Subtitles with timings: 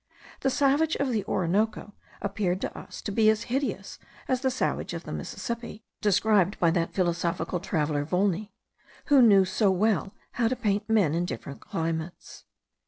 [0.39, 1.93] The savage of the Orinoco
[2.23, 6.71] appeared to us to be as hideous as the savage of the Mississippi, described by
[6.71, 8.51] that philosophical traveller Volney,
[9.09, 12.45] who so well knew how to paint man in different climates.